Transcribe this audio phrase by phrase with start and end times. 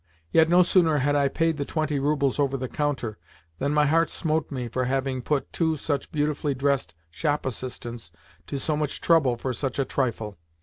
[0.31, 3.19] Yet no sooner had I paid the twenty roubles over the counter
[3.59, 8.09] than my heart smote me for having put two such beautifully dressed shop assistants
[8.47, 10.39] to so much trouble for such a trifle.